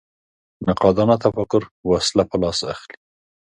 [0.67, 2.97] نقادانه تفکر وسله په لاس اخلي